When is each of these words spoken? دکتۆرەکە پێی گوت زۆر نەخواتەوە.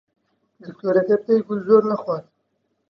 دکتۆرەکە 0.63 1.15
پێی 1.25 1.39
گوت 1.47 1.61
زۆر 1.67 1.83
نەخواتەوە. 1.91 2.29